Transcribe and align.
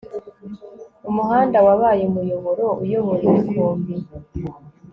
Umuhanda 1.09 1.57
wabaye 1.67 2.01
umuyoboro 2.09 2.65
uyobora 2.83 3.21
imikumbi 3.27 3.93